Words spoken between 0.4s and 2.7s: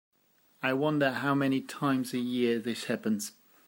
I wonder how many times a year